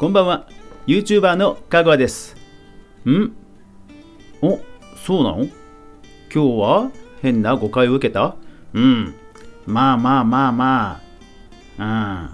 [0.00, 0.48] こんばんは。
[0.86, 2.34] YouTuber のかぐわです。
[3.04, 3.32] ん？
[4.40, 4.58] お
[4.96, 5.44] そうなの？
[5.44, 5.52] 今
[6.32, 8.34] 日は変な誤解を受けた？
[8.72, 9.14] うん。
[9.66, 11.00] まあまあまあま
[11.78, 12.30] あ。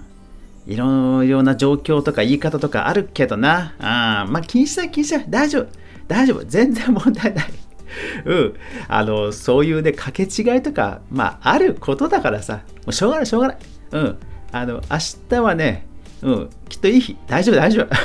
[0.65, 0.73] うん。
[0.73, 3.75] いろいろな状況とか言い方とかあるけどな。
[3.79, 5.25] あまあ気にしない気にしない。
[5.27, 5.67] 大丈夫。
[6.07, 6.45] 大丈夫。
[6.45, 7.47] 全然問題ない。
[8.23, 8.53] うん、
[8.87, 12.61] あのそういうね掛け違いとかまああることだからさ。
[12.85, 13.57] もうしょうがないしょうがない。
[13.91, 14.17] うん。
[14.53, 14.97] あの明
[15.29, 15.85] 日はね
[16.21, 17.15] うん、きっといい日。
[17.27, 17.95] 大丈夫、大丈夫。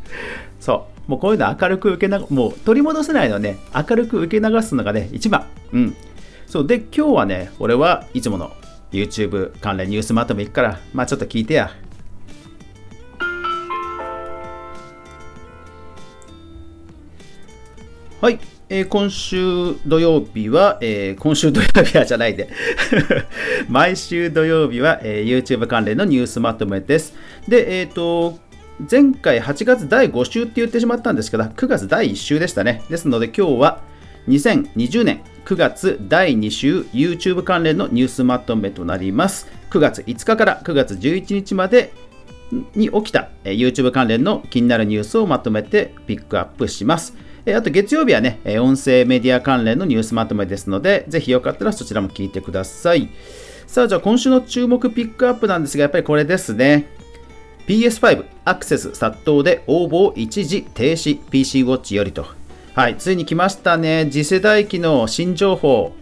[0.60, 1.10] そう。
[1.10, 5.46] もうこういうの明るく受けなもう取り戻せないのね、明るく受け流すのがね、一番。
[5.72, 5.96] うん。
[6.46, 6.66] そう。
[6.66, 8.52] で、今日はね、俺はいつもの
[8.92, 11.70] YouTube 関連ニュースまとめいくから、まあちょっと聞いてや。
[18.20, 18.38] はい。
[18.68, 22.48] えー、今週土曜日は、えー、今週土曜日はじゃないで
[23.68, 27.14] 毎週土曜日は、えー、YouTube 関連のニュースまとめです。
[27.48, 28.38] で、えっ、と、
[28.90, 32.82] 前回8月第5週って言ってしまったんですけど、9月第1週でしたね。
[32.88, 33.80] ですので今日は
[34.28, 39.46] 2020年9月第2週 YouTube 関連のニュースまとめとなります。
[39.70, 41.92] 9月5日から9月11日まで
[42.74, 47.14] に起きた YouTube 関連の気になるニュースをまとめてピックアップします。
[47.54, 53.08] あと月曜日はね、音声メディア関連のニュースまとめですので、ぜひよかったらそちらも聞いてください。
[53.66, 57.01] さあ、じゃあ今週の注目ピックアップなんですが、やっぱりこれですね。
[57.66, 62.26] PS5 アクセス殺到で応募を一時停止 PC ウォッチよりと。
[62.74, 64.08] はい、ついに来ましたね。
[64.10, 65.94] 次世代機の新情報。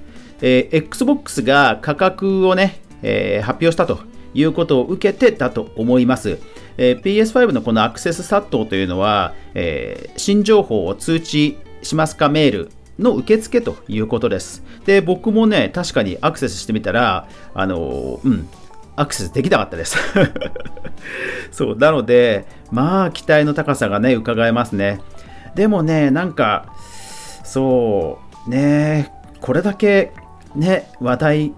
[0.43, 4.01] えー、Xbox が価格をね、えー、発表したと
[4.33, 6.39] いうことを受けてだと思います。
[6.79, 14.63] えー、PS5 のこのアクセス殺到というのは、えー、新情報を通知しますかメールの受付ということです。
[14.87, 18.49] で、僕もね、確かにアクセスしてみたら、あの、うん、
[19.01, 19.97] アクセスできなかったです。
[21.51, 25.01] そう、なので、まあ、期待の高さがね、伺えますね。
[25.55, 26.67] でもね、なんか、
[27.43, 29.11] そう、ね、
[29.41, 30.13] これだけ
[30.55, 31.53] ね、話題、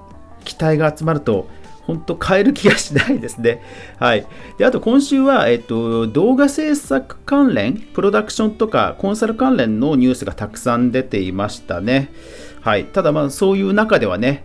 [0.44, 1.48] 期待が集まると、
[1.82, 3.60] 本当変える気がしないですね。
[3.98, 4.24] はい。
[4.56, 12.12] で、あと今週は、えっと、動画制作関連、プロダクションとかコンサル関連のニュースがたくさん出ていましたね。
[12.60, 12.84] はい。
[12.84, 14.44] ただまあそういう中ではね、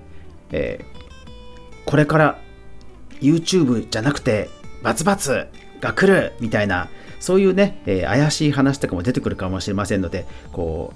[0.51, 0.87] えー、
[1.85, 2.39] これから
[3.21, 4.49] YouTube じゃなくて
[4.83, 5.47] バツバツ
[5.81, 6.89] が来るみたいな、
[7.19, 10.93] そういうね、えー、怪しい話とかも出てくるかもしれませんので、こ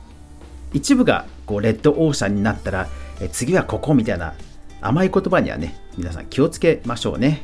[0.73, 2.87] う、一部がこうレッドオーシャンになったら、
[3.19, 4.33] え次はここみたいな
[4.81, 7.41] 甘い言葉にはね、皆さん気をつけましょうね。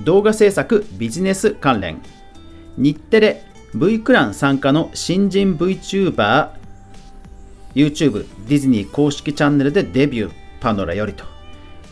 [0.00, 2.02] 動画制作ビジネス関連
[2.76, 3.42] 日テレ
[3.74, 6.50] V クラン参加の新人 VTuber
[7.74, 11.24] YouTube ディズニー公式チャンネルでデビューパノラよりと。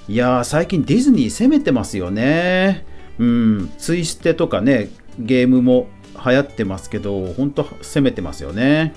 [0.08, 2.84] いやー最近ディズニー攻めてますよね。
[3.18, 4.88] うんツイステとかね
[5.18, 5.88] ゲームも
[6.24, 8.94] 流行ってますけど本当攻めてますよね。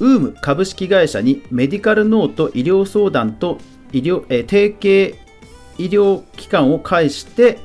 [0.00, 3.58] ウーム株式会社にメディカルノート医療相談と
[3.92, 5.14] 医療、え、提携
[5.76, 7.58] 医療機関を介して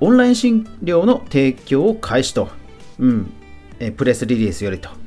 [0.00, 2.48] オンライン診療の提供を開始と、
[2.98, 3.32] うん
[3.78, 5.05] え、プレスリリースよりと。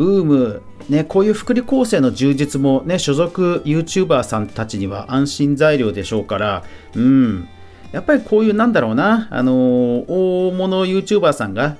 [0.00, 7.48] ウーム、ね、こういう福利厚生の充実も、ね、所属 YouTuber さんたちには安心材料でしょうから、うん、
[7.92, 11.76] やっぱりこういうなんだろうな、あのー、大物 YouTuber さんが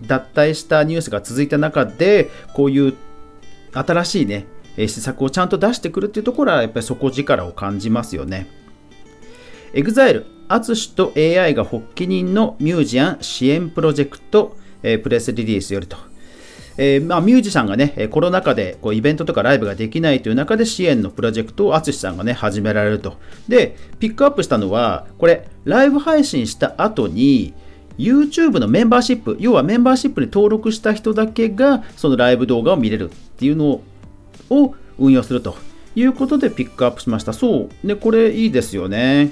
[0.00, 2.94] 脱退したニュースが続いた中で、こういう
[3.74, 4.46] 新しいね、
[4.78, 8.46] 施策をちゃんと出してくるっていうところはやっぱり底力を感じますよね。
[9.74, 16.11] exileats 氏と AI が発起人のミュージアン支援プロジェクト、えー、プレスリリースよりと。
[16.76, 23.18] えーまあ、ミュージシャンがね、コロナ禍でこうイベントとかライブができないという中で支援のプロジェクトを淳さんがね、始められると。
[23.48, 27.54] で、ピックアップしたのは、これ、ライブ配信した後に、
[27.98, 33.82] YouTube のメンバーシップ、要はメンバーシップに登録した人だけがそのライブ動画を見れるっていうの
[34.50, 35.56] を運用すると
[35.94, 37.32] いうことでピックアップしました。
[37.32, 37.86] そう。
[37.86, 39.30] で、これいいですよね。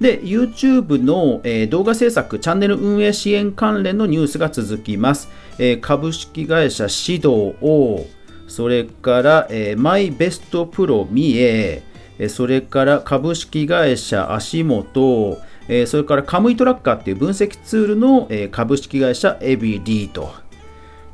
[0.00, 5.28] で、YouTube の、えー、動画制作、チャンネル運営支援関連のニュースが続きます。
[5.58, 8.06] えー、株式会社指導を、
[8.46, 11.82] それから、えー、マイベストプロミエ、
[12.28, 15.38] それから株式会社足元、
[15.68, 20.45] えー、それからカムイトラッカーっていう分析ツールの、え、株式会社エビディと。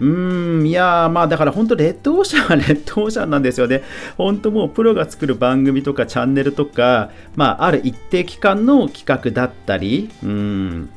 [0.03, 3.83] うーん、いやまあだから本当、レッドオーシャンは レッドオーシャンなんですよね。
[4.19, 10.91] 本当もうプロが作る番組とかチャンネルとか、まあある一定期間の企画だったり、うん。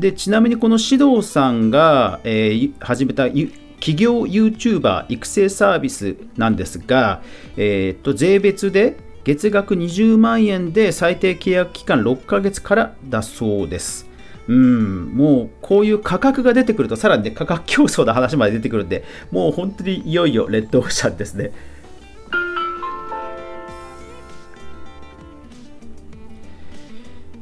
[0.00, 7.22] で、ちなみにこの指導さんが、えー、始めた企業 YouTuber 育成サービスなんですが、
[7.56, 14.09] えー、と税別で月額20万円で最低契約期間6ヶ月からだそうです。
[14.50, 21.52] うん、もうこういう価格が出てくると、さらに、ね、価格競争の話まで出てくるんで、もう本当にいよいよレッドオーシャンですね。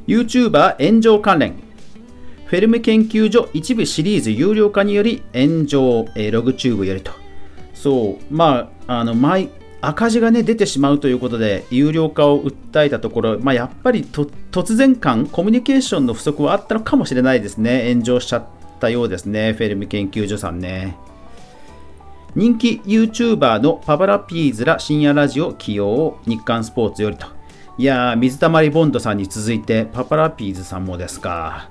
[0.05, 1.55] YouTuber 炎上関連。
[2.45, 7.11] フェルム研究所一部シリーズ有料化により炎上、えー、ログチューブよりと。
[7.73, 9.49] そうまああの毎
[9.81, 17.91] 赤字が、ね、出てしまうということで有料化を訴えたところ、まあ、やっぱりとっ突然感コミュニケーションの不足はあったのかもしれないですね。
[17.91, 18.45] 炎上しちゃっ
[18.79, 19.53] たようですね。
[19.53, 20.97] フェルム研究所さんね。
[22.35, 27.27] 人気 YouTuber のパパラピーズら深夜ラジオ起用を日刊スポーツよりと。
[27.77, 31.69] いやー水溜りボンドさんに続いてパパラピーズさんもですか。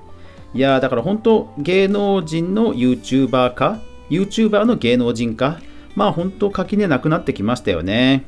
[0.54, 5.60] いやーだから本当芸能人の YouTuber 化 YouTuber の芸能人化
[5.94, 8.24] まあ本当垣根なくなってきましたよね。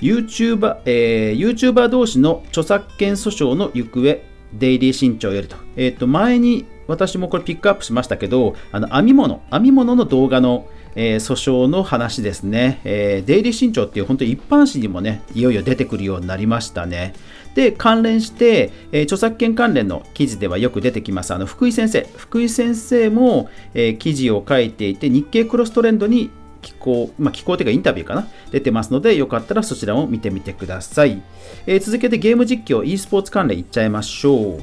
[0.00, 5.56] YouTuber、えー、YouTuber 同士の著作権訴訟の行方、デイリー新潮よりと。
[5.76, 10.66] えっ、ー、と、前に私もこれピックアップしましたけど、あの編み物、編み物の動画の、
[10.96, 12.80] えー、訴訟の話ですね。
[12.84, 17.14] えー、デイリー新潮っていう本当に一般紙にもね、いよいよ出てくるようになりましたね。
[17.54, 22.06] で、関連して、えー、著作権関連の記事ではよく出てきます、あの福井先生。
[22.16, 26.30] 福井先生も、えー、記事を書いていて、日経クロストレンドに
[26.62, 28.28] 寄稿、まあ、寄稿というかインタビューかな？
[28.50, 31.22] 出てますので、よかったらそちらを見てみてください。
[31.66, 34.62] えー、続けてゲーム実況、e スポーツ関連いっちゃいましょう。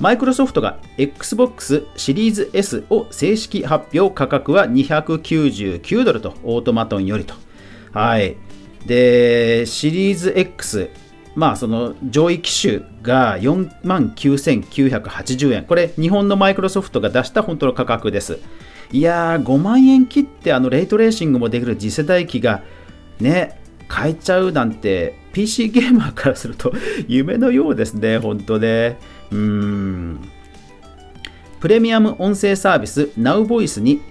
[0.00, 7.34] マイクロソフトが Xbox シリーズ S を正式発表価格は299ドルとオートマトンよりと。
[7.92, 8.36] はい。
[8.86, 10.90] で、シリーズ X、
[11.36, 15.64] まあ、その上位機種が4万9980円。
[15.64, 18.40] これ、日本のマイクロソフトが出した本当の価格です。
[18.92, 22.62] いやー、5万円切ってあのレイトレーシングもできる次世代機が
[23.20, 23.58] ね、
[23.88, 26.72] 買えちゃうなんて、PC ゲーマーからすると
[27.08, 28.98] 夢のようですね、本当ね。
[29.30, 30.18] うーん。
[31.58, 34.02] プレミアム音声サービス NowVoice に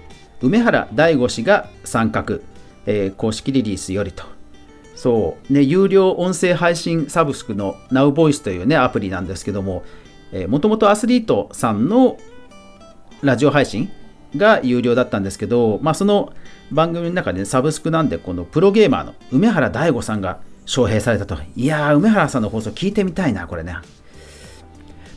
[0.42, 2.40] 梅原大吾氏が参画、
[2.86, 4.24] えー、公式リリースよりと。
[4.96, 9.84] そう、ね、有料音声配信サブスクの NowVoice というね、アプリなんですけども、
[10.48, 12.18] もともとアスリートさんの
[13.22, 13.90] ラジオ配信
[14.36, 16.34] が有料だったんですけど、まあ、その
[16.72, 21.38] 番組の中で、ね、サブスクなんで、このプロゲーマーの梅原大吾さんが招聘されたと。
[21.56, 23.76] いやー、梅原さんの放送聞いてみたいな、これね。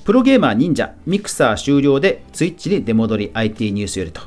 [0.05, 4.21] プロゲーマー忍者、ミクサー終了で、ツイッチに出戻り IT ニュースよりと。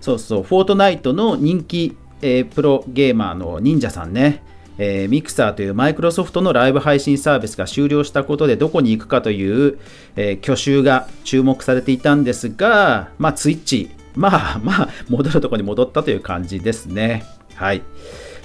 [0.00, 4.42] そうそう、フォートナイトの人気、えー、プロゲーマーの忍者さんね。
[4.78, 9.78] えー、ミクサーというマイクロソフトのライブ配信サービスが終了したことでどこに行くかという、
[10.16, 17.24] えー、去就が注目されていたんですが、まあ、ツイッチ、まあまあ、戻るところに戻ったという感じですね。
[17.54, 17.82] はい。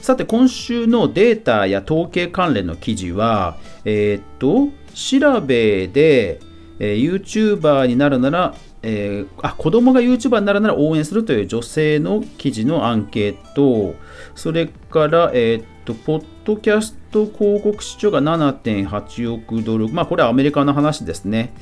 [0.01, 6.39] さて、今週のデータや統計関連の記事は、えー、っと、調べで、
[6.79, 13.95] えー、YouTuber になるなら、えー、あ子供が YouTuber になるなら応援するという女性の記事のアンケート、
[14.35, 21.53] それから、えー、っと、ポッドキャスト広告市場が7.8億ドル、まあ、これはアメリカの話ですね。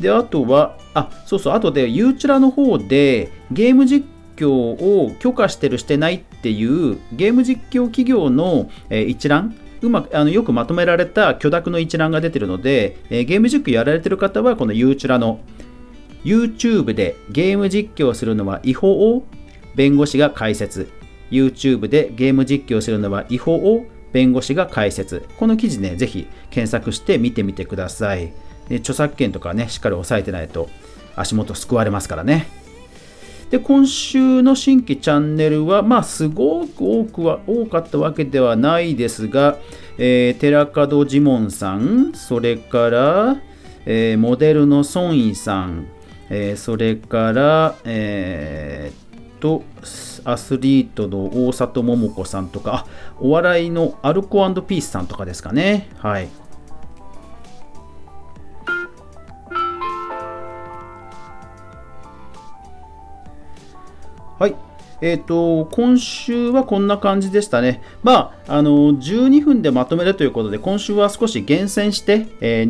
[0.00, 4.06] で、あとは、あ、そうそう、あとで、ユーチュラの方で、ゲーム実
[4.36, 15.40] 況を許可してる、してないっていう、ゲーム実況企業の、えー、一覧、うまくあのよくまとめられた許諾の一覧が出てるので、えー、ゲーム実況やられてる方は、このユーチュラの
[16.24, 19.26] YouTube でゲーム実況するのは違法を
[19.74, 20.88] 弁護士が解説。
[21.30, 25.26] YouTube でゲーム実況するのは違法を弁護士が解説。
[25.38, 28.32] この記事ね、ぜひ検索して見てみてください。
[28.68, 30.68] で著作権とかね、しっかり押さえてないと
[31.16, 32.46] 足元救われますからね。
[33.50, 39.58] で、今週の新規チャンネルは、まあ、すごく多くは、多かったわけではないですが、
[39.98, 43.36] えー、寺門ジモンさん、それから、
[43.86, 45.86] えー、モデルのソンイさん、
[46.30, 49.62] えー、それから、えー、と、
[50.24, 52.86] アスリートの大里桃子さんとか、
[53.20, 55.90] お笑いのアルコピースさんとかですかね。
[55.98, 56.28] はい。
[64.38, 64.56] はい。
[65.00, 67.82] えっ、ー、と、今週はこんな感じでしたね。
[68.02, 72.62] まあ、あの、12分でまとめるということで、今週は少し厳選して、え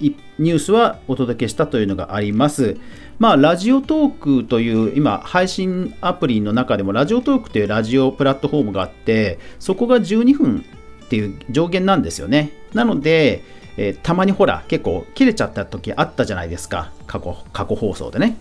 [0.00, 2.76] ー、ニュースはお届けしたというのがあります。
[3.18, 10.64] まあ、ラジオトークという今、配信アプリの中でもラジオトークというラジオプラットフォームがあって、そこが12分
[11.04, 12.50] っていう上限なんですよね。
[12.74, 13.42] なので、
[13.76, 16.92] えー、たまにほら、結構切れちゃった時あったじゃないですか。
[17.06, 18.36] 過去、過去放送でね。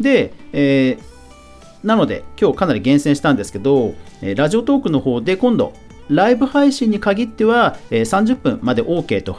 [0.00, 1.07] で、えー
[1.82, 3.94] なので、今日かなり厳選したんですけど、
[4.36, 5.72] ラジオトークの方で今度、
[6.08, 9.38] ライブ配信に限っては、えー、30分まで OK と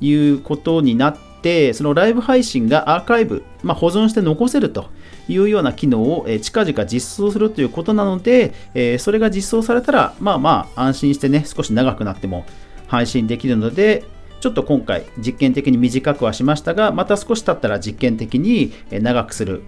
[0.00, 4.90] いうことになって、そのライブ配信がアーカイブ、まあ、保存して残せると
[5.28, 12.44] いうような機能を、え、近々実装するということなので、え、それが実装されたら、まあまあ安心してね、少し長くなっても
[12.88, 14.04] 配信できるので、
[14.40, 19.62] ちょっと今回実験的に短くはしましたが、また少し経ったら実験的に長くする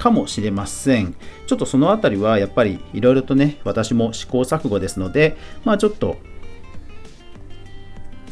[0.00, 1.14] かもしれません。
[1.46, 6.16] ちょっとそのあたりはやっぱりいろいろとね、私も試行錯誤ですので、まあちょっと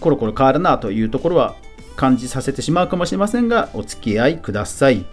[0.01, 1.57] コロコロ変わるなというところは
[1.95, 5.05] 感じさせてしまうかもしれませんが、お付き合いください。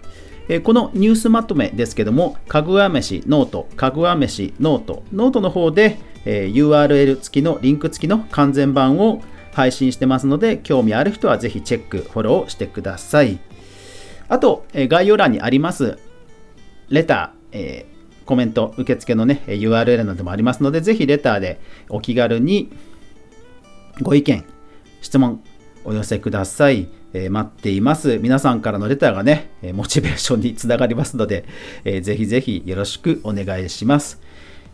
[0.48, 9.22] えこのニュースまとめですけども、かぐわ飯ノート、かぐわ飯ノート、ノートの方で、え URL 付きのリンク付きの完全版を
[9.52, 13.38] 配信してますので、興味ある人はぜひチェック、フォローしてください。
[14.28, 15.98] あと、え概要欄にあります、
[16.88, 22.70] レター、えー、コメント、受付のね、URL などもありますので、ぜひレターでお気軽に
[24.02, 24.44] ご意見、
[25.00, 25.42] 質問、
[25.84, 26.88] お寄せください。
[27.12, 28.18] えー、待っています。
[28.18, 31.46] 皆さんからのレターがね、モチベーションにつながりますので、
[31.84, 34.20] えー、ぜひぜひよろしくお願いします。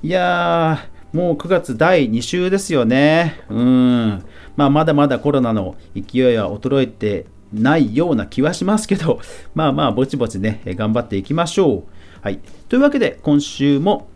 [0.02, 3.40] いやー、もう9月第2週ですよね。
[3.48, 4.24] うん。
[4.56, 9.20] まあ、まだまだコロナの勢いは衰えてないような気はしますけど、
[9.54, 12.01] まあまあ、ぼちぼちね、頑張っていきましょう。
[12.22, 12.38] はい。
[12.68, 14.08] というわけで、今週も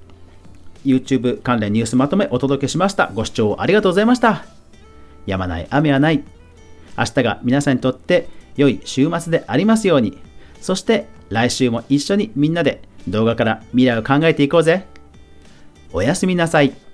[0.85, 3.11] YouTube 関連ニュースまとめお届けしました。
[3.13, 4.45] ご視聴ありがとうございました。
[5.27, 6.23] やまない雨はない。
[6.97, 10.19] 明日が皆さんにとって良い週末でありますように。
[10.61, 14.87] そして来週も一緒にみんなで動画から未来を考えていこうぜ。
[15.93, 16.86] おやすみなさい。